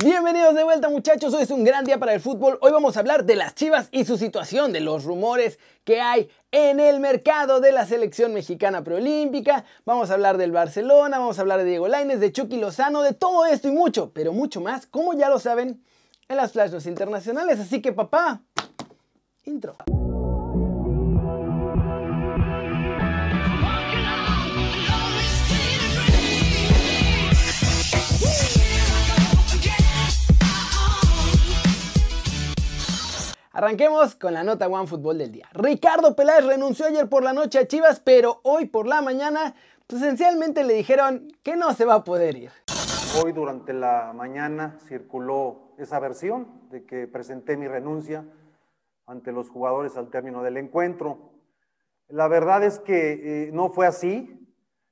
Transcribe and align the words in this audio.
Bienvenidos 0.00 0.54
de 0.54 0.62
vuelta 0.62 0.88
muchachos, 0.88 1.34
hoy 1.34 1.42
es 1.42 1.50
un 1.50 1.64
gran 1.64 1.84
día 1.84 1.98
para 1.98 2.14
el 2.14 2.20
fútbol. 2.20 2.56
Hoy 2.62 2.70
vamos 2.70 2.96
a 2.96 3.00
hablar 3.00 3.24
de 3.24 3.34
las 3.34 3.56
Chivas 3.56 3.88
y 3.90 4.04
su 4.04 4.16
situación, 4.16 4.72
de 4.72 4.78
los 4.78 5.02
rumores 5.02 5.58
que 5.82 6.00
hay 6.00 6.30
en 6.52 6.78
el 6.78 7.00
mercado 7.00 7.58
de 7.58 7.72
la 7.72 7.84
selección 7.84 8.32
mexicana 8.32 8.84
preolímpica. 8.84 9.64
Vamos 9.84 10.10
a 10.10 10.14
hablar 10.14 10.36
del 10.36 10.52
Barcelona, 10.52 11.18
vamos 11.18 11.38
a 11.38 11.40
hablar 11.40 11.58
de 11.58 11.64
Diego 11.64 11.88
Lainez, 11.88 12.20
de 12.20 12.30
Chucky 12.30 12.58
Lozano, 12.58 13.02
de 13.02 13.12
todo 13.12 13.44
esto 13.44 13.66
y 13.66 13.72
mucho, 13.72 14.12
pero 14.12 14.32
mucho 14.32 14.60
más, 14.60 14.86
como 14.86 15.14
ya 15.14 15.28
lo 15.28 15.40
saben, 15.40 15.82
en 16.28 16.36
las 16.36 16.52
flashes 16.52 16.86
internacionales. 16.86 17.58
Así 17.58 17.82
que 17.82 17.92
papá, 17.92 18.42
intro. 19.46 19.74
Arranquemos 33.58 34.14
con 34.14 34.34
la 34.34 34.44
nota 34.44 34.68
One 34.68 34.86
Fútbol 34.86 35.18
del 35.18 35.32
día. 35.32 35.48
Ricardo 35.52 36.14
Peláez 36.14 36.46
renunció 36.46 36.86
ayer 36.86 37.08
por 37.08 37.24
la 37.24 37.32
noche 37.32 37.58
a 37.58 37.66
Chivas, 37.66 37.98
pero 37.98 38.38
hoy 38.44 38.66
por 38.66 38.86
la 38.86 39.02
mañana, 39.02 39.56
esencialmente 39.88 40.62
le 40.62 40.74
dijeron 40.74 41.26
que 41.42 41.56
no 41.56 41.72
se 41.72 41.84
va 41.84 41.94
a 41.94 42.04
poder 42.04 42.36
ir. 42.36 42.52
Hoy 43.20 43.32
durante 43.32 43.72
la 43.72 44.12
mañana 44.14 44.78
circuló 44.86 45.74
esa 45.76 45.98
versión 45.98 46.68
de 46.70 46.86
que 46.86 47.08
presenté 47.08 47.56
mi 47.56 47.66
renuncia 47.66 48.24
ante 49.06 49.32
los 49.32 49.50
jugadores 49.50 49.96
al 49.96 50.08
término 50.08 50.44
del 50.44 50.56
encuentro. 50.56 51.32
La 52.06 52.28
verdad 52.28 52.62
es 52.62 52.78
que 52.78 53.46
eh, 53.48 53.50
no 53.52 53.70
fue 53.70 53.88
así, 53.88 54.48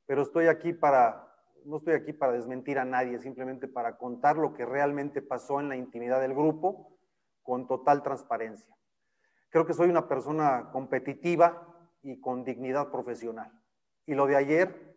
pero 0.06 0.22
estoy 0.22 0.48
aquí 0.48 0.72
para, 0.72 1.32
no 1.64 1.76
estoy 1.76 1.94
aquí 1.94 2.12
para 2.12 2.32
desmentir 2.32 2.80
a 2.80 2.84
nadie, 2.84 3.20
simplemente 3.20 3.68
para 3.68 3.96
contar 3.96 4.36
lo 4.36 4.54
que 4.54 4.66
realmente 4.66 5.22
pasó 5.22 5.60
en 5.60 5.68
la 5.68 5.76
intimidad 5.76 6.20
del 6.20 6.34
grupo 6.34 6.95
con 7.46 7.66
total 7.68 8.02
transparencia. 8.02 8.76
Creo 9.48 9.64
que 9.64 9.72
soy 9.72 9.88
una 9.88 10.08
persona 10.08 10.70
competitiva 10.72 11.66
y 12.02 12.20
con 12.20 12.44
dignidad 12.44 12.90
profesional. 12.90 13.50
Y 14.04 14.14
lo 14.14 14.26
de 14.26 14.36
ayer 14.36 14.96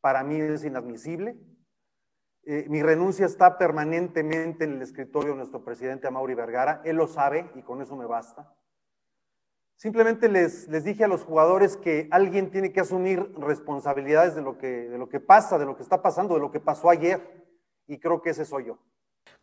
para 0.00 0.24
mí 0.24 0.40
es 0.40 0.64
inadmisible. 0.64 1.38
Eh, 2.44 2.64
mi 2.68 2.82
renuncia 2.82 3.26
está 3.26 3.58
permanentemente 3.58 4.64
en 4.64 4.72
el 4.72 4.82
escritorio 4.82 5.32
de 5.32 5.36
nuestro 5.36 5.62
presidente 5.62 6.08
Amaury 6.08 6.34
Vergara. 6.34 6.80
Él 6.84 6.96
lo 6.96 7.06
sabe 7.06 7.50
y 7.54 7.62
con 7.62 7.82
eso 7.82 7.94
me 7.96 8.06
basta. 8.06 8.52
Simplemente 9.76 10.28
les, 10.28 10.68
les 10.68 10.84
dije 10.84 11.04
a 11.04 11.08
los 11.08 11.24
jugadores 11.24 11.76
que 11.76 12.08
alguien 12.10 12.50
tiene 12.50 12.72
que 12.72 12.80
asumir 12.80 13.32
responsabilidades 13.38 14.34
de 14.34 14.42
lo, 14.42 14.58
que, 14.58 14.88
de 14.88 14.98
lo 14.98 15.08
que 15.08 15.20
pasa, 15.20 15.58
de 15.58 15.66
lo 15.66 15.76
que 15.76 15.82
está 15.82 16.02
pasando, 16.02 16.34
de 16.34 16.40
lo 16.40 16.50
que 16.50 16.60
pasó 16.60 16.90
ayer. 16.90 17.46
Y 17.86 17.98
creo 17.98 18.20
que 18.22 18.30
ese 18.30 18.44
soy 18.44 18.66
yo. 18.66 18.78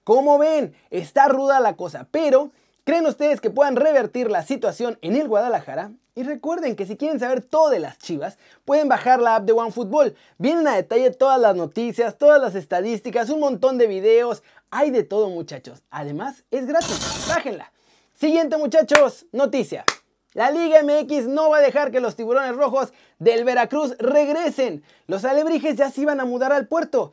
Como 0.08 0.38
ven, 0.38 0.74
está 0.90 1.28
ruda 1.28 1.60
la 1.60 1.76
cosa, 1.76 2.08
pero 2.10 2.52
¿creen 2.86 3.06
ustedes 3.08 3.42
que 3.42 3.50
puedan 3.50 3.76
revertir 3.76 4.32
la 4.32 4.42
situación 4.42 4.98
en 5.02 5.18
el 5.18 5.28
Guadalajara? 5.28 5.92
Y 6.16 6.24
recuerden 6.24 6.78
que 6.78 6.86
si 6.86 6.96
quieren 6.96 7.20
saber 7.20 7.44
todo 7.44 7.70
de 7.72 7.80
las 7.80 7.98
chivas, 7.98 8.38
pueden 8.64 8.88
bajar 8.88 9.20
la 9.20 9.36
app 9.36 9.44
de 9.44 9.52
OneFootball. 9.52 10.16
Vienen 10.38 10.66
a 10.66 10.78
detalle 10.78 11.12
todas 11.12 11.42
las 11.42 11.58
noticias, 11.58 12.18
todas 12.18 12.42
las 12.42 12.56
estadísticas, 12.56 13.30
un 13.30 13.42
montón 13.42 13.78
de 13.78 13.88
videos. 13.88 14.44
Hay 14.72 14.92
de 14.92 15.04
todo 15.04 15.28
muchachos. 15.28 15.84
Además, 15.90 16.46
es 16.52 16.66
gratis. 16.68 17.26
Bájenla. 17.28 17.74
Siguiente 18.14 18.56
muchachos, 18.56 19.26
noticia. 19.34 19.84
La 20.32 20.52
Liga 20.52 20.84
MX 20.84 21.28
no 21.28 21.50
va 21.50 21.58
a 21.58 21.62
dejar 21.62 21.92
que 21.92 22.00
los 22.00 22.16
tiburones 22.16 22.56
rojos 22.56 22.94
del 23.20 23.44
Veracruz 23.44 23.98
regresen. 24.00 24.86
Los 25.08 25.26
alebrijes 25.26 25.76
ya 25.76 25.92
se 25.92 26.00
iban 26.00 26.22
a 26.22 26.26
mudar 26.26 26.54
al 26.54 26.70
puerto 26.70 27.12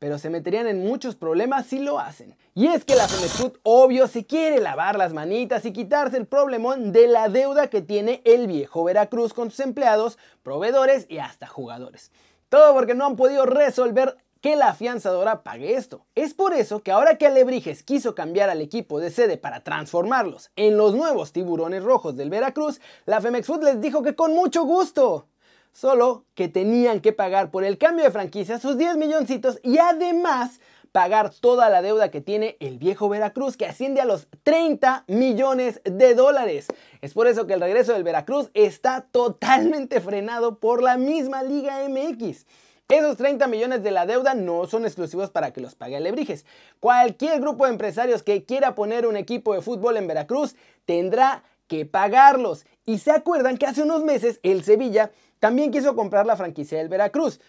pero 0.00 0.18
se 0.18 0.30
meterían 0.30 0.66
en 0.66 0.82
muchos 0.82 1.14
problemas 1.14 1.66
si 1.66 1.78
lo 1.78 2.00
hacen. 2.00 2.34
Y 2.54 2.66
es 2.66 2.84
que 2.84 2.96
la 2.96 3.06
Femetrut 3.06 3.58
obvio 3.62 4.08
se 4.08 4.24
quiere 4.24 4.58
lavar 4.58 4.96
las 4.96 5.12
manitas 5.12 5.64
y 5.66 5.72
quitarse 5.72 6.16
el 6.16 6.26
problemón 6.26 6.90
de 6.90 7.06
la 7.06 7.28
deuda 7.28 7.68
que 7.68 7.82
tiene 7.82 8.22
el 8.24 8.46
viejo 8.46 8.82
Veracruz 8.82 9.34
con 9.34 9.50
sus 9.50 9.60
empleados, 9.60 10.18
proveedores 10.42 11.04
y 11.10 11.18
hasta 11.18 11.46
jugadores. 11.46 12.10
Todo 12.48 12.72
porque 12.72 12.94
no 12.94 13.04
han 13.04 13.16
podido 13.16 13.44
resolver 13.44 14.16
que 14.40 14.56
la 14.56 14.68
afianzadora 14.68 15.42
pague 15.42 15.74
esto. 15.74 16.06
Es 16.14 16.32
por 16.32 16.54
eso 16.54 16.80
que 16.80 16.92
ahora 16.92 17.18
que 17.18 17.26
Alebrijes 17.26 17.82
quiso 17.82 18.14
cambiar 18.14 18.48
al 18.48 18.62
equipo 18.62 19.00
de 19.00 19.10
sede 19.10 19.36
para 19.36 19.62
transformarlos 19.62 20.50
en 20.56 20.78
los 20.78 20.94
nuevos 20.94 21.32
tiburones 21.32 21.82
rojos 21.82 22.16
del 22.16 22.30
Veracruz, 22.30 22.80
la 23.04 23.20
Femex 23.20 23.46
Food 23.46 23.64
les 23.64 23.80
dijo 23.82 24.02
que 24.02 24.14
con 24.14 24.34
mucho 24.34 24.64
gusto 24.64 25.26
solo 25.72 26.24
que 26.34 26.48
tenían 26.48 27.00
que 27.00 27.12
pagar 27.12 27.50
por 27.50 27.64
el 27.64 27.78
cambio 27.78 28.04
de 28.04 28.10
franquicia 28.10 28.58
sus 28.58 28.76
10 28.76 28.96
milloncitos 28.96 29.58
y 29.62 29.78
además 29.78 30.60
pagar 30.92 31.30
toda 31.30 31.70
la 31.70 31.82
deuda 31.82 32.10
que 32.10 32.20
tiene 32.20 32.56
el 32.60 32.78
viejo 32.78 33.08
Veracruz, 33.08 33.56
que 33.56 33.66
asciende 33.66 34.00
a 34.00 34.04
los 34.04 34.28
30 34.42 35.04
millones 35.06 35.80
de 35.84 36.14
dólares. 36.14 36.66
Es 37.00 37.14
por 37.14 37.26
eso 37.26 37.46
que 37.46 37.54
el 37.54 37.60
regreso 37.60 37.92
del 37.92 38.04
Veracruz 38.04 38.50
está 38.54 39.06
totalmente 39.12 40.00
frenado 40.00 40.58
por 40.58 40.82
la 40.82 40.96
misma 40.96 41.42
Liga 41.42 41.88
MX. 41.88 42.46
Esos 42.88 43.16
30 43.18 43.46
millones 43.46 43.84
de 43.84 43.92
la 43.92 44.04
deuda 44.04 44.34
no 44.34 44.66
son 44.66 44.84
exclusivos 44.84 45.30
para 45.30 45.52
que 45.52 45.60
los 45.60 45.76
pague 45.76 45.96
Alebrijes. 45.96 46.44
Cualquier 46.80 47.40
grupo 47.40 47.64
de 47.64 47.70
empresarios 47.70 48.24
que 48.24 48.44
quiera 48.44 48.74
poner 48.74 49.06
un 49.06 49.16
equipo 49.16 49.54
de 49.54 49.62
fútbol 49.62 49.96
en 49.96 50.08
Veracruz 50.08 50.56
tendrá 50.86 51.44
que 51.68 51.86
pagarlos. 51.86 52.66
Y 52.84 52.98
se 52.98 53.12
acuerdan 53.12 53.58
que 53.58 53.66
hace 53.66 53.84
unos 53.84 54.02
meses 54.02 54.40
el 54.42 54.64
Sevilla 54.64 55.12
también 55.40 55.72
quiso 55.72 55.96
comprar 55.96 56.26
la 56.26 56.36
franquicia 56.36 56.78
del 56.78 56.88
Veracruz. 56.88 57.40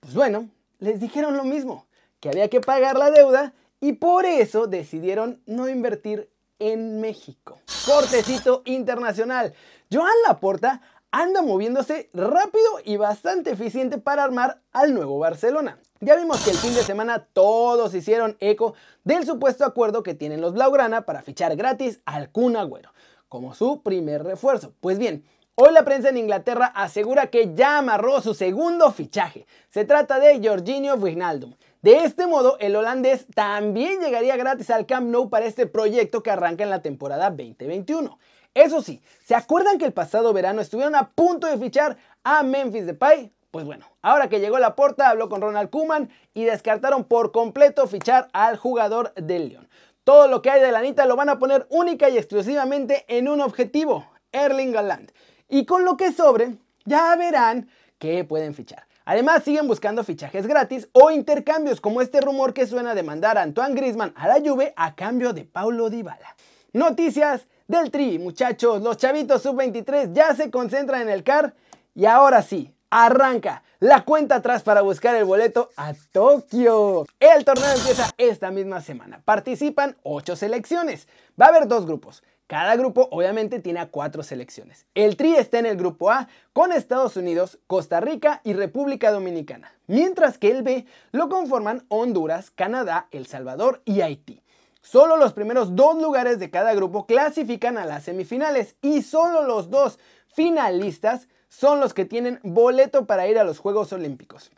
Pues 0.00 0.14
bueno, 0.14 0.48
les 0.80 0.98
dijeron 0.98 1.36
lo 1.36 1.44
mismo, 1.44 1.86
que 2.18 2.30
había 2.30 2.48
que 2.48 2.60
pagar 2.60 2.98
la 2.98 3.10
deuda 3.10 3.52
y 3.80 3.92
por 3.92 4.24
eso 4.24 4.66
decidieron 4.66 5.40
no 5.46 5.68
invertir 5.68 6.30
en 6.58 7.00
México. 7.00 7.60
Cortecito 7.86 8.62
internacional. 8.64 9.54
Joan 9.92 10.14
Laporta 10.26 10.80
anda 11.10 11.42
moviéndose 11.42 12.10
rápido 12.12 12.80
y 12.84 12.96
bastante 12.96 13.50
eficiente 13.50 13.98
para 13.98 14.24
armar 14.24 14.60
al 14.72 14.94
nuevo 14.94 15.18
Barcelona. 15.18 15.78
Ya 16.00 16.16
vimos 16.16 16.42
que 16.42 16.50
el 16.50 16.56
fin 16.56 16.74
de 16.74 16.82
semana 16.82 17.28
todos 17.32 17.94
hicieron 17.94 18.36
eco 18.40 18.74
del 19.04 19.24
supuesto 19.24 19.64
acuerdo 19.64 20.02
que 20.02 20.14
tienen 20.14 20.40
los 20.40 20.54
Blaugrana 20.54 21.02
para 21.02 21.22
fichar 21.22 21.54
gratis 21.56 22.00
al 22.04 22.30
Kun 22.30 22.56
Agüero 22.56 22.90
como 23.34 23.52
su 23.52 23.82
primer 23.82 24.22
refuerzo. 24.22 24.74
Pues 24.80 24.96
bien, 24.98 25.24
Hoy 25.56 25.72
la 25.72 25.84
prensa 25.84 26.08
en 26.08 26.16
Inglaterra 26.16 26.66
asegura 26.74 27.28
que 27.28 27.54
ya 27.54 27.78
amarró 27.78 28.20
su 28.20 28.34
segundo 28.34 28.90
fichaje. 28.90 29.46
Se 29.70 29.84
trata 29.84 30.18
de 30.18 30.40
Jorginho 30.42 30.96
Wijnaldum. 30.96 31.54
De 31.80 31.98
este 31.98 32.26
modo, 32.26 32.56
el 32.58 32.74
holandés 32.74 33.28
también 33.36 34.00
llegaría 34.00 34.36
gratis 34.36 34.70
al 34.70 34.84
Camp 34.84 35.08
Nou 35.08 35.30
para 35.30 35.46
este 35.46 35.68
proyecto 35.68 36.24
que 36.24 36.32
arranca 36.32 36.64
en 36.64 36.70
la 36.70 36.82
temporada 36.82 37.30
2021. 37.30 38.18
Eso 38.52 38.82
sí, 38.82 39.00
¿se 39.24 39.36
acuerdan 39.36 39.78
que 39.78 39.84
el 39.84 39.92
pasado 39.92 40.32
verano 40.32 40.60
estuvieron 40.60 40.96
a 40.96 41.10
punto 41.10 41.46
de 41.46 41.56
fichar 41.56 41.98
a 42.24 42.42
Memphis 42.42 42.86
Depay? 42.86 43.32
Pues 43.52 43.64
bueno, 43.64 43.86
ahora 44.02 44.28
que 44.28 44.40
llegó 44.40 44.58
la 44.58 44.74
porta, 44.74 45.08
habló 45.08 45.28
con 45.28 45.40
Ronald 45.40 45.70
Koeman 45.70 46.10
y 46.34 46.42
descartaron 46.42 47.04
por 47.04 47.30
completo 47.30 47.86
fichar 47.86 48.28
al 48.32 48.56
jugador 48.56 49.14
del 49.14 49.50
León. 49.50 49.68
Todo 50.02 50.26
lo 50.26 50.42
que 50.42 50.50
hay 50.50 50.60
de 50.60 50.72
la 50.72 50.80
Anita 50.80 51.06
lo 51.06 51.14
van 51.14 51.28
a 51.28 51.38
poner 51.38 51.68
única 51.70 52.08
y 52.08 52.18
exclusivamente 52.18 53.04
en 53.06 53.28
un 53.28 53.40
objetivo, 53.40 54.04
Erling 54.32 54.76
Haaland. 54.76 55.12
Y 55.54 55.66
con 55.66 55.84
lo 55.84 55.96
que 55.96 56.10
sobre, 56.10 56.56
ya 56.84 57.14
verán 57.14 57.68
que 58.00 58.24
pueden 58.24 58.54
fichar. 58.54 58.88
Además, 59.04 59.44
siguen 59.44 59.68
buscando 59.68 60.02
fichajes 60.02 60.48
gratis 60.48 60.88
o 60.90 61.12
intercambios, 61.12 61.80
como 61.80 62.00
este 62.00 62.20
rumor 62.20 62.52
que 62.52 62.66
suena 62.66 62.92
de 62.96 63.04
mandar 63.04 63.38
a 63.38 63.42
Antoine 63.42 63.76
Grisman 63.76 64.12
a 64.16 64.26
la 64.26 64.40
Juve 64.40 64.74
a 64.74 64.96
cambio 64.96 65.32
de 65.32 65.44
Paulo 65.44 65.90
Dybala. 65.90 66.34
Noticias 66.72 67.46
del 67.68 67.92
Tri, 67.92 68.18
muchachos, 68.18 68.82
los 68.82 68.96
chavitos 68.96 69.42
sub-23 69.42 70.12
ya 70.12 70.34
se 70.34 70.50
concentran 70.50 71.02
en 71.02 71.10
el 71.10 71.22
CAR 71.22 71.54
y 71.94 72.06
ahora 72.06 72.42
sí, 72.42 72.74
arranca 72.90 73.62
la 73.78 74.04
cuenta 74.04 74.36
atrás 74.36 74.64
para 74.64 74.80
buscar 74.80 75.14
el 75.14 75.24
boleto 75.24 75.70
a 75.76 75.94
Tokio. 76.10 77.06
El 77.20 77.44
torneo 77.44 77.70
empieza 77.76 78.10
esta 78.18 78.50
misma 78.50 78.80
semana. 78.80 79.20
Participan 79.24 79.96
8 80.02 80.34
selecciones. 80.34 81.06
Va 81.40 81.46
a 81.46 81.48
haber 81.50 81.68
dos 81.68 81.86
grupos. 81.86 82.24
Cada 82.46 82.76
grupo 82.76 83.08
obviamente 83.10 83.58
tiene 83.58 83.80
a 83.80 83.88
cuatro 83.88 84.22
selecciones. 84.22 84.86
El 84.94 85.16
Tri 85.16 85.34
está 85.34 85.58
en 85.58 85.66
el 85.66 85.78
grupo 85.78 86.10
A 86.10 86.28
con 86.52 86.72
Estados 86.72 87.16
Unidos, 87.16 87.58
Costa 87.66 88.00
Rica 88.00 88.42
y 88.44 88.52
República 88.52 89.10
Dominicana, 89.10 89.72
mientras 89.86 90.36
que 90.36 90.50
el 90.50 90.62
B 90.62 90.84
lo 91.10 91.30
conforman 91.30 91.86
Honduras, 91.88 92.50
Canadá, 92.50 93.08
El 93.12 93.26
Salvador 93.26 93.80
y 93.86 94.02
Haití. 94.02 94.42
Solo 94.82 95.16
los 95.16 95.32
primeros 95.32 95.74
dos 95.74 96.00
lugares 96.02 96.38
de 96.38 96.50
cada 96.50 96.74
grupo 96.74 97.06
clasifican 97.06 97.78
a 97.78 97.86
las 97.86 98.04
semifinales 98.04 98.76
y 98.82 99.00
solo 99.00 99.44
los 99.44 99.70
dos 99.70 99.98
finalistas 100.26 101.28
son 101.48 101.80
los 101.80 101.94
que 101.94 102.04
tienen 102.04 102.40
boleto 102.42 103.06
para 103.06 103.26
ir 103.26 103.38
a 103.38 103.44
los 103.44 103.58
Juegos 103.58 103.94
Olímpicos. 103.94 104.50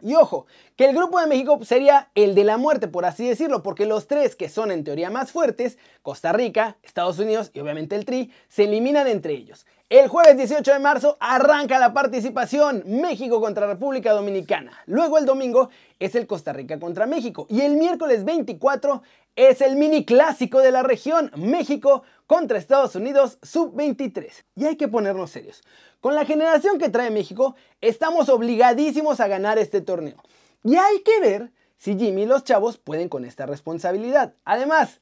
Y 0.00 0.14
ojo, 0.14 0.46
que 0.76 0.84
el 0.84 0.94
grupo 0.94 1.18
de 1.18 1.26
México 1.26 1.58
sería 1.64 2.10
el 2.14 2.36
de 2.36 2.44
la 2.44 2.56
muerte, 2.56 2.86
por 2.86 3.04
así 3.04 3.28
decirlo, 3.28 3.64
porque 3.64 3.84
los 3.84 4.06
tres 4.06 4.36
que 4.36 4.48
son 4.48 4.70
en 4.70 4.84
teoría 4.84 5.10
más 5.10 5.32
fuertes, 5.32 5.76
Costa 6.02 6.32
Rica, 6.32 6.76
Estados 6.84 7.18
Unidos 7.18 7.50
y 7.52 7.58
obviamente 7.58 7.96
el 7.96 8.04
Tri, 8.04 8.32
se 8.48 8.64
eliminan 8.64 9.08
entre 9.08 9.32
ellos. 9.32 9.66
El 9.90 10.06
jueves 10.08 10.36
18 10.36 10.70
de 10.70 10.78
marzo 10.78 11.16
arranca 11.18 11.78
la 11.78 11.94
participación 11.94 12.84
México 12.86 13.40
contra 13.40 13.66
República 13.66 14.12
Dominicana. 14.12 14.72
Luego 14.86 15.18
el 15.18 15.24
domingo 15.24 15.70
es 15.98 16.14
el 16.14 16.26
Costa 16.26 16.52
Rica 16.52 16.78
contra 16.78 17.06
México. 17.06 17.46
Y 17.48 17.62
el 17.62 17.76
miércoles 17.76 18.24
24 18.24 19.02
es 19.34 19.60
el 19.62 19.76
mini 19.76 20.04
clásico 20.04 20.58
de 20.58 20.72
la 20.72 20.82
región 20.82 21.32
México 21.36 22.02
contra 22.28 22.58
Estados 22.58 22.94
Unidos 22.94 23.38
sub-23. 23.42 24.44
Y 24.54 24.66
hay 24.66 24.76
que 24.76 24.86
ponernos 24.86 25.30
serios. 25.30 25.62
Con 26.00 26.14
la 26.14 26.24
generación 26.24 26.78
que 26.78 26.90
trae 26.90 27.10
México, 27.10 27.56
estamos 27.80 28.28
obligadísimos 28.28 29.18
a 29.18 29.26
ganar 29.26 29.58
este 29.58 29.80
torneo. 29.80 30.22
Y 30.62 30.76
hay 30.76 31.00
que 31.00 31.18
ver 31.20 31.50
si 31.78 31.98
Jimmy 31.98 32.22
y 32.22 32.26
los 32.26 32.44
chavos 32.44 32.76
pueden 32.76 33.08
con 33.08 33.24
esta 33.24 33.46
responsabilidad. 33.46 34.34
Además, 34.44 35.00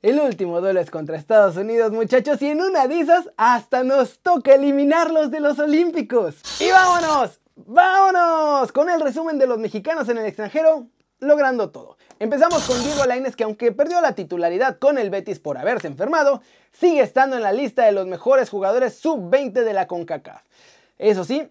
el 0.00 0.18
último 0.18 0.60
duelo 0.60 0.80
es 0.80 0.90
contra 0.90 1.18
Estados 1.18 1.56
Unidos, 1.56 1.92
muchachos, 1.92 2.40
y 2.40 2.48
en 2.48 2.62
una 2.62 2.88
de 2.88 3.00
esas 3.00 3.30
hasta 3.36 3.84
nos 3.84 4.20
toca 4.20 4.54
eliminarlos 4.54 5.30
de 5.30 5.40
los 5.40 5.58
Olímpicos. 5.58 6.36
Y 6.58 6.70
vámonos, 6.70 7.40
vámonos 7.54 8.72
con 8.72 8.88
el 8.88 9.00
resumen 9.00 9.38
de 9.38 9.46
los 9.46 9.58
mexicanos 9.58 10.08
en 10.08 10.18
el 10.18 10.26
extranjero, 10.26 10.86
logrando 11.20 11.70
todo. 11.70 11.96
Empezamos 12.18 12.64
con 12.64 12.82
Diego 12.82 13.04
Lainez 13.04 13.36
que 13.36 13.44
aunque 13.44 13.72
perdió 13.72 14.00
la 14.00 14.14
titularidad 14.14 14.78
con 14.78 14.98
el 14.98 15.10
Betis 15.10 15.38
por 15.38 15.58
haberse 15.58 15.86
enfermado, 15.86 16.42
sigue 16.72 17.00
estando 17.00 17.36
en 17.36 17.42
la 17.42 17.52
lista 17.52 17.84
de 17.84 17.92
los 17.92 18.06
mejores 18.06 18.50
jugadores 18.50 18.94
sub-20 18.98 19.52
de 19.52 19.72
la 19.72 19.86
CONCACAF. 19.86 20.42
Eso 20.98 21.24
sí, 21.24 21.48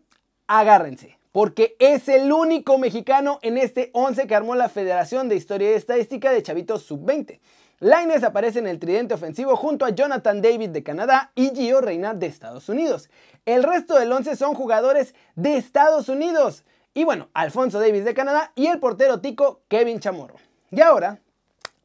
agárrense, 0.47 1.17
porque 1.31 1.75
es 1.79 2.07
el 2.09 2.31
único 2.31 2.77
mexicano 2.77 3.39
en 3.41 3.57
este 3.57 3.89
11 3.93 4.27
que 4.27 4.35
armó 4.35 4.55
la 4.55 4.69
Federación 4.69 5.29
de 5.29 5.35
Historia 5.35 5.71
y 5.71 5.75
Estadística 5.75 6.31
de 6.31 6.43
Chavitos 6.43 6.83
sub-20. 6.83 7.39
Lainez 7.79 8.23
aparece 8.23 8.59
en 8.59 8.67
el 8.67 8.79
tridente 8.79 9.13
ofensivo 9.13 9.55
junto 9.57 9.85
a 9.85 9.89
Jonathan 9.89 10.41
David 10.41 10.69
de 10.69 10.83
Canadá 10.83 11.31
y 11.35 11.49
Gio 11.49 11.81
Reina 11.81 12.13
de 12.13 12.27
Estados 12.27 12.69
Unidos. 12.69 13.09
El 13.45 13.63
resto 13.63 13.99
del 13.99 14.11
11 14.11 14.35
son 14.37 14.53
jugadores 14.53 15.13
de 15.35 15.57
Estados 15.57 16.07
Unidos. 16.07 16.63
Y 16.97 17.03
bueno, 17.03 17.29
Alfonso 17.33 17.77
Davis 17.77 18.05
de 18.05 18.13
Canadá 18.13 18.53
y 18.55 18.67
el 18.67 18.79
portero 18.79 19.19
tico 19.19 19.59
Kevin 19.67 19.99
Chamorro. 19.99 20.37
Y 20.71 20.79
ahora 20.79 21.19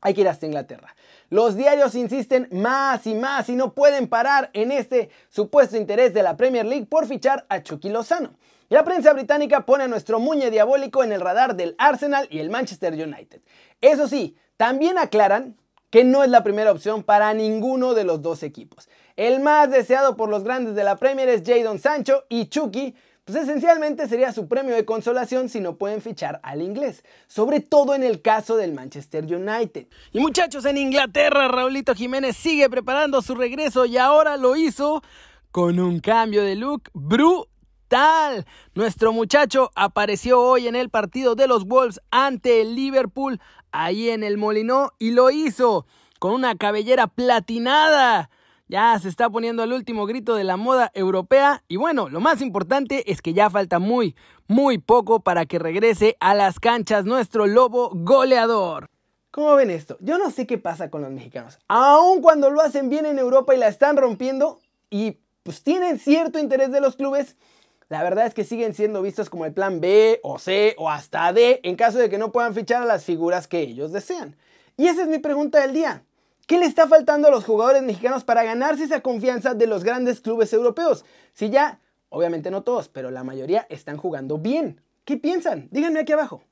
hay 0.00 0.14
que 0.14 0.20
ir 0.20 0.28
hasta 0.28 0.46
Inglaterra. 0.46 0.94
Los 1.30 1.56
diarios 1.56 1.96
insisten 1.96 2.48
más 2.52 3.04
y 3.08 3.16
más 3.16 3.48
y 3.48 3.56
no 3.56 3.74
pueden 3.74 4.06
parar 4.06 4.50
en 4.52 4.70
este 4.70 5.10
supuesto 5.28 5.76
interés 5.76 6.14
de 6.14 6.22
la 6.22 6.36
Premier 6.36 6.64
League 6.64 6.86
por 6.86 7.08
fichar 7.08 7.44
a 7.48 7.60
Chucky 7.60 7.88
Lozano. 7.88 8.30
La 8.68 8.84
prensa 8.84 9.12
británica 9.12 9.66
pone 9.66 9.82
a 9.82 9.88
nuestro 9.88 10.20
muñe 10.20 10.48
diabólico 10.48 11.02
en 11.02 11.10
el 11.10 11.20
radar 11.20 11.56
del 11.56 11.74
Arsenal 11.78 12.28
y 12.30 12.38
el 12.38 12.50
Manchester 12.50 12.92
United. 12.92 13.40
Eso 13.80 14.06
sí, 14.06 14.36
también 14.56 14.96
aclaran 14.96 15.56
que 15.90 16.04
no 16.04 16.22
es 16.22 16.30
la 16.30 16.44
primera 16.44 16.70
opción 16.70 17.02
para 17.02 17.34
ninguno 17.34 17.94
de 17.94 18.04
los 18.04 18.22
dos 18.22 18.44
equipos. 18.44 18.88
El 19.16 19.40
más 19.40 19.72
deseado 19.72 20.16
por 20.16 20.28
los 20.28 20.44
grandes 20.44 20.76
de 20.76 20.84
la 20.84 20.96
Premier 20.96 21.28
es 21.28 21.42
Jadon 21.44 21.80
Sancho 21.80 22.26
y 22.28 22.46
Chucky 22.46 22.94
pues 23.30 23.44
esencialmente 23.44 24.08
sería 24.08 24.32
su 24.32 24.48
premio 24.48 24.74
de 24.74 24.84
consolación 24.84 25.48
si 25.48 25.60
no 25.60 25.76
pueden 25.76 26.02
fichar 26.02 26.40
al 26.42 26.62
inglés, 26.62 27.04
sobre 27.28 27.60
todo 27.60 27.94
en 27.94 28.02
el 28.02 28.22
caso 28.22 28.56
del 28.56 28.72
Manchester 28.72 29.24
United. 29.24 29.86
Y 30.10 30.18
muchachos, 30.18 30.64
en 30.64 30.76
Inglaterra, 30.76 31.46
Raulito 31.46 31.94
Jiménez 31.94 32.36
sigue 32.36 32.68
preparando 32.68 33.22
su 33.22 33.36
regreso 33.36 33.86
y 33.86 33.98
ahora 33.98 34.36
lo 34.36 34.56
hizo 34.56 35.04
con 35.52 35.78
un 35.78 36.00
cambio 36.00 36.42
de 36.42 36.56
look 36.56 36.90
brutal. 36.92 38.46
Nuestro 38.74 39.12
muchacho 39.12 39.70
apareció 39.76 40.40
hoy 40.40 40.66
en 40.66 40.74
el 40.74 40.90
partido 40.90 41.36
de 41.36 41.46
los 41.46 41.66
Wolves 41.66 42.00
ante 42.10 42.62
el 42.62 42.74
Liverpool, 42.74 43.40
ahí 43.70 44.10
en 44.10 44.24
el 44.24 44.38
Molinó, 44.38 44.90
y 44.98 45.12
lo 45.12 45.30
hizo 45.30 45.86
con 46.18 46.32
una 46.32 46.56
cabellera 46.56 47.06
platinada 47.06 48.28
ya 48.70 48.96
se 49.00 49.08
está 49.08 49.28
poniendo 49.28 49.64
el 49.64 49.72
último 49.72 50.06
grito 50.06 50.36
de 50.36 50.44
la 50.44 50.56
moda 50.56 50.92
europea 50.94 51.64
y 51.66 51.76
bueno, 51.76 52.08
lo 52.08 52.20
más 52.20 52.40
importante 52.40 53.10
es 53.10 53.20
que 53.20 53.34
ya 53.34 53.50
falta 53.50 53.80
muy, 53.80 54.14
muy 54.46 54.78
poco 54.78 55.20
para 55.20 55.44
que 55.44 55.58
regrese 55.58 56.16
a 56.20 56.34
las 56.34 56.60
canchas 56.60 57.04
nuestro 57.04 57.48
lobo 57.48 57.90
goleador. 57.92 58.88
¿Cómo 59.32 59.56
ven 59.56 59.70
esto? 59.70 59.96
Yo 60.00 60.18
no 60.18 60.30
sé 60.30 60.46
qué 60.46 60.56
pasa 60.56 60.88
con 60.88 61.02
los 61.02 61.10
mexicanos. 61.10 61.58
Aun 61.66 62.22
cuando 62.22 62.50
lo 62.50 62.60
hacen 62.60 62.88
bien 62.88 63.06
en 63.06 63.18
Europa 63.18 63.54
y 63.54 63.58
la 63.58 63.66
están 63.66 63.96
rompiendo 63.96 64.60
y 64.88 65.18
pues 65.42 65.64
tienen 65.64 65.98
cierto 65.98 66.38
interés 66.38 66.70
de 66.70 66.80
los 66.80 66.94
clubes, 66.94 67.36
la 67.88 68.04
verdad 68.04 68.26
es 68.26 68.34
que 68.34 68.44
siguen 68.44 68.74
siendo 68.74 69.02
vistos 69.02 69.30
como 69.30 69.46
el 69.46 69.52
plan 69.52 69.80
B 69.80 70.20
o 70.22 70.38
C 70.38 70.76
o 70.78 70.88
hasta 70.88 71.32
D 71.32 71.58
en 71.64 71.74
caso 71.74 71.98
de 71.98 72.08
que 72.08 72.18
no 72.18 72.30
puedan 72.30 72.54
fichar 72.54 72.82
a 72.82 72.86
las 72.86 73.04
figuras 73.04 73.48
que 73.48 73.60
ellos 73.60 73.90
desean. 73.90 74.36
Y 74.76 74.86
esa 74.86 75.02
es 75.02 75.08
mi 75.08 75.18
pregunta 75.18 75.60
del 75.60 75.72
día. 75.72 76.04
¿Qué 76.50 76.58
le 76.58 76.66
está 76.66 76.88
faltando 76.88 77.28
a 77.28 77.30
los 77.30 77.44
jugadores 77.44 77.80
mexicanos 77.80 78.24
para 78.24 78.42
ganarse 78.42 78.82
esa 78.82 79.02
confianza 79.02 79.54
de 79.54 79.68
los 79.68 79.84
grandes 79.84 80.20
clubes 80.20 80.52
europeos? 80.52 81.04
Si 81.32 81.48
ya, 81.48 81.78
obviamente 82.08 82.50
no 82.50 82.64
todos, 82.64 82.88
pero 82.88 83.12
la 83.12 83.22
mayoría 83.22 83.68
están 83.70 83.96
jugando 83.96 84.36
bien. 84.36 84.80
¿Qué 85.04 85.16
piensan? 85.16 85.68
Díganme 85.70 86.00
aquí 86.00 86.10
abajo. 86.10 86.42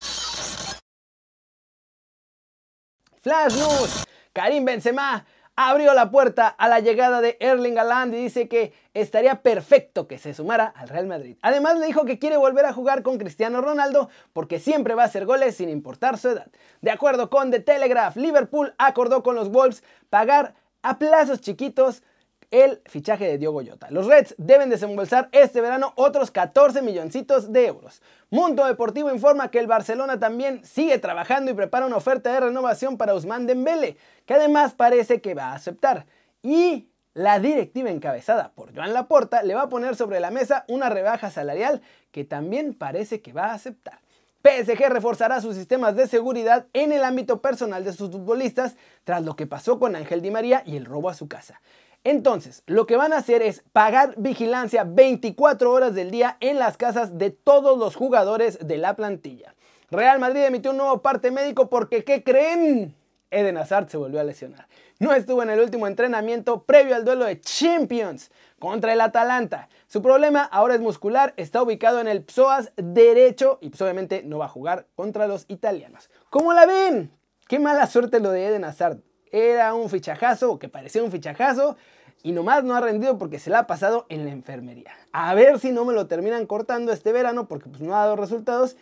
Flash 3.16 3.56
News. 3.56 4.04
Karim 4.32 4.64
Benzema 4.64 5.26
abrió 5.60 5.92
la 5.92 6.12
puerta 6.12 6.46
a 6.46 6.68
la 6.68 6.78
llegada 6.78 7.20
de 7.20 7.36
Erling 7.40 7.80
Haaland 7.80 8.14
y 8.14 8.18
dice 8.18 8.46
que 8.46 8.72
estaría 8.94 9.42
perfecto 9.42 10.06
que 10.06 10.16
se 10.16 10.32
sumara 10.32 10.66
al 10.66 10.88
Real 10.88 11.08
Madrid. 11.08 11.36
Además 11.42 11.80
le 11.80 11.86
dijo 11.86 12.04
que 12.04 12.20
quiere 12.20 12.36
volver 12.36 12.64
a 12.64 12.72
jugar 12.72 13.02
con 13.02 13.18
Cristiano 13.18 13.60
Ronaldo 13.60 14.08
porque 14.32 14.60
siempre 14.60 14.94
va 14.94 15.02
a 15.02 15.06
hacer 15.06 15.26
goles 15.26 15.56
sin 15.56 15.68
importar 15.68 16.16
su 16.16 16.28
edad. 16.28 16.46
De 16.80 16.92
acuerdo 16.92 17.28
con 17.28 17.50
The 17.50 17.58
Telegraph, 17.58 18.16
Liverpool 18.16 18.72
acordó 18.78 19.24
con 19.24 19.34
los 19.34 19.50
Wolves 19.50 19.82
pagar 20.10 20.54
a 20.82 21.00
plazos 21.00 21.40
chiquitos 21.40 22.04
el 22.50 22.80
fichaje 22.86 23.26
de 23.26 23.38
Diogo 23.38 23.62
Jota. 23.64 23.90
Los 23.90 24.06
Reds 24.06 24.34
deben 24.38 24.70
desembolsar 24.70 25.28
este 25.32 25.60
verano 25.60 25.92
otros 25.96 26.30
14 26.30 26.82
milloncitos 26.82 27.52
de 27.52 27.66
euros. 27.66 28.02
Mundo 28.30 28.64
Deportivo 28.64 29.10
informa 29.10 29.50
que 29.50 29.58
el 29.58 29.66
Barcelona 29.66 30.18
también 30.18 30.64
sigue 30.64 30.98
trabajando 30.98 31.50
y 31.50 31.54
prepara 31.54 31.86
una 31.86 31.96
oferta 31.96 32.32
de 32.32 32.40
renovación 32.40 32.96
para 32.96 33.14
Usman 33.14 33.46
Dembele, 33.46 33.96
que 34.26 34.34
además 34.34 34.74
parece 34.74 35.20
que 35.20 35.34
va 35.34 35.46
a 35.46 35.54
aceptar. 35.54 36.06
Y 36.42 36.88
la 37.14 37.40
directiva 37.40 37.90
encabezada 37.90 38.52
por 38.54 38.74
Joan 38.74 38.92
Laporta 38.92 39.42
le 39.42 39.54
va 39.54 39.62
a 39.62 39.68
poner 39.68 39.96
sobre 39.96 40.20
la 40.20 40.30
mesa 40.30 40.64
una 40.68 40.88
rebaja 40.88 41.30
salarial 41.30 41.82
que 42.12 42.24
también 42.24 42.74
parece 42.74 43.20
que 43.20 43.32
va 43.32 43.46
a 43.46 43.54
aceptar. 43.54 44.00
PSG 44.42 44.88
reforzará 44.88 45.40
sus 45.40 45.56
sistemas 45.56 45.96
de 45.96 46.06
seguridad 46.06 46.66
en 46.72 46.92
el 46.92 47.02
ámbito 47.02 47.42
personal 47.42 47.84
de 47.84 47.92
sus 47.92 48.10
futbolistas 48.10 48.76
tras 49.04 49.24
lo 49.24 49.34
que 49.34 49.48
pasó 49.48 49.80
con 49.80 49.96
Ángel 49.96 50.22
Di 50.22 50.30
María 50.30 50.62
y 50.64 50.76
el 50.76 50.84
robo 50.84 51.10
a 51.10 51.14
su 51.14 51.28
casa. 51.28 51.60
Entonces, 52.04 52.62
lo 52.66 52.86
que 52.86 52.96
van 52.96 53.12
a 53.12 53.18
hacer 53.18 53.42
es 53.42 53.62
pagar 53.72 54.14
vigilancia 54.16 54.84
24 54.84 55.72
horas 55.72 55.94
del 55.94 56.10
día 56.10 56.36
en 56.40 56.58
las 56.58 56.76
casas 56.76 57.18
de 57.18 57.30
todos 57.30 57.78
los 57.78 57.96
jugadores 57.96 58.58
de 58.66 58.78
la 58.78 58.96
plantilla. 58.96 59.54
Real 59.90 60.18
Madrid 60.18 60.44
emitió 60.44 60.70
un 60.70 60.78
nuevo 60.78 61.02
parte 61.02 61.30
médico 61.30 61.68
porque, 61.68 62.04
¿qué 62.04 62.22
creen? 62.22 62.94
Eden 63.30 63.58
Hazard 63.58 63.88
se 63.90 63.96
volvió 63.96 64.20
a 64.20 64.24
lesionar. 64.24 64.68
No 64.98 65.12
estuvo 65.12 65.42
en 65.42 65.50
el 65.50 65.60
último 65.60 65.86
entrenamiento 65.86 66.64
previo 66.64 66.96
al 66.96 67.04
duelo 67.04 67.24
de 67.24 67.40
Champions 67.40 68.30
contra 68.58 68.92
el 68.92 69.00
Atalanta. 69.00 69.68
Su 69.86 70.02
problema 70.02 70.42
ahora 70.42 70.74
es 70.74 70.80
muscular, 70.80 71.34
está 71.36 71.62
ubicado 71.62 72.00
en 72.00 72.08
el 72.08 72.24
psoas 72.26 72.72
derecho 72.76 73.58
y 73.60 73.68
pues 73.68 73.80
obviamente 73.82 74.22
no 74.24 74.38
va 74.38 74.46
a 74.46 74.48
jugar 74.48 74.86
contra 74.94 75.26
los 75.26 75.44
italianos. 75.48 76.10
¿Cómo 76.30 76.52
la 76.52 76.66
ven? 76.66 77.12
Qué 77.46 77.58
mala 77.58 77.86
suerte 77.86 78.20
lo 78.20 78.30
de 78.30 78.46
Eden 78.46 78.64
Hazard 78.64 78.98
era 79.32 79.74
un 79.74 79.88
fichajazo 79.90 80.58
que 80.58 80.68
parecía 80.68 81.02
un 81.02 81.10
fichajazo 81.10 81.76
y 82.22 82.32
nomás 82.32 82.64
no 82.64 82.74
ha 82.74 82.80
rendido 82.80 83.18
porque 83.18 83.38
se 83.38 83.50
la 83.50 83.60
ha 83.60 83.66
pasado 83.66 84.06
en 84.08 84.24
la 84.24 84.32
enfermería. 84.32 84.92
A 85.12 85.34
ver 85.34 85.58
si 85.58 85.72
no 85.72 85.84
me 85.84 85.94
lo 85.94 86.06
terminan 86.06 86.46
cortando 86.46 86.92
este 86.92 87.12
verano 87.12 87.46
porque 87.46 87.68
pues 87.68 87.80
no 87.80 87.94
ha 87.94 88.00
dado 88.00 88.16
resultados. 88.16 88.76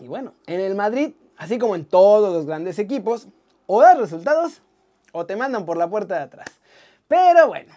Y 0.00 0.06
bueno, 0.06 0.34
en 0.46 0.60
el 0.60 0.74
Madrid, 0.74 1.12
así 1.36 1.58
como 1.58 1.74
en 1.74 1.84
todos 1.84 2.32
los 2.32 2.46
grandes 2.46 2.78
equipos, 2.78 3.28
o 3.66 3.80
das 3.80 3.98
resultados 3.98 4.62
o 5.12 5.26
te 5.26 5.36
mandan 5.36 5.66
por 5.66 5.76
la 5.76 5.88
puerta 5.88 6.16
de 6.16 6.22
atrás. 6.22 6.48
Pero 7.08 7.48
bueno, 7.48 7.72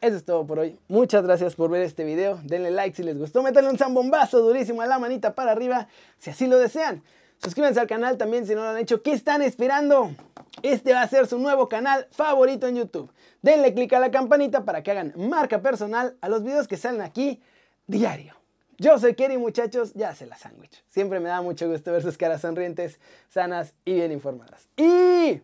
eso 0.00 0.16
es 0.16 0.24
todo 0.24 0.46
por 0.46 0.58
hoy. 0.58 0.78
Muchas 0.88 1.22
gracias 1.22 1.54
por 1.54 1.70
ver 1.70 1.82
este 1.82 2.04
video. 2.04 2.40
Denle 2.44 2.70
like 2.70 2.96
si 2.96 3.02
les 3.02 3.18
gustó. 3.18 3.42
Métanle 3.42 3.70
un 3.70 3.78
zambombazo 3.78 4.40
durísimo 4.40 4.82
a 4.82 4.86
la 4.86 4.98
manita 4.98 5.34
para 5.34 5.52
arriba 5.52 5.88
si 6.18 6.30
así 6.30 6.46
lo 6.46 6.58
desean. 6.58 7.02
Suscríbanse 7.42 7.80
al 7.80 7.86
canal 7.86 8.18
también 8.18 8.46
si 8.46 8.54
no 8.54 8.62
lo 8.62 8.68
han 8.68 8.78
hecho. 8.78 9.02
¿Qué 9.02 9.12
están 9.12 9.40
esperando? 9.40 10.10
Este 10.62 10.92
va 10.92 11.02
a 11.02 11.08
ser 11.08 11.26
su 11.26 11.38
nuevo 11.38 11.68
canal 11.68 12.06
favorito 12.10 12.66
en 12.66 12.76
YouTube. 12.76 13.10
Denle 13.40 13.72
click 13.72 13.92
a 13.94 13.98
la 13.98 14.10
campanita 14.10 14.64
para 14.64 14.82
que 14.82 14.90
hagan 14.90 15.14
marca 15.16 15.62
personal 15.62 16.16
a 16.20 16.28
los 16.28 16.44
videos 16.44 16.68
que 16.68 16.76
salen 16.76 17.00
aquí 17.00 17.40
diario. 17.86 18.34
Yo 18.78 18.98
soy 18.98 19.14
Kerry 19.14 19.38
muchachos, 19.38 19.92
ya 19.94 20.14
se 20.14 20.26
la 20.26 20.36
sándwich. 20.36 20.84
Siempre 20.88 21.18
me 21.20 21.28
da 21.30 21.40
mucho 21.40 21.68
gusto 21.68 21.92
ver 21.92 22.02
sus 22.02 22.18
caras 22.18 22.42
sonrientes, 22.42 23.00
sanas 23.30 23.74
y 23.84 23.94
bien 23.94 24.12
informadas. 24.12 24.68
Y 24.76 25.40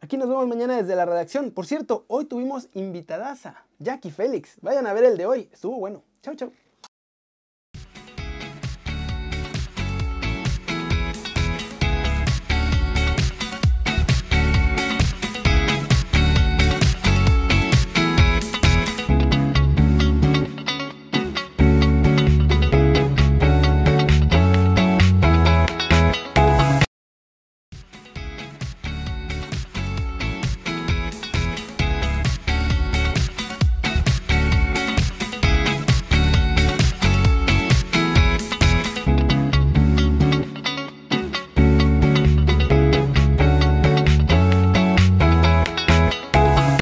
aquí 0.00 0.16
nos 0.16 0.28
vemos 0.28 0.48
mañana 0.48 0.76
desde 0.76 0.96
la 0.96 1.04
redacción. 1.04 1.52
Por 1.52 1.66
cierto, 1.66 2.04
hoy 2.08 2.24
tuvimos 2.24 2.68
invitadaza, 2.74 3.64
Jackie 3.78 4.10
Félix. 4.10 4.56
Vayan 4.62 4.86
a 4.88 4.92
ver 4.92 5.04
el 5.04 5.16
de 5.16 5.26
hoy, 5.26 5.48
estuvo 5.52 5.78
bueno. 5.78 6.02
Chau, 6.22 6.34
chau. 6.34 6.52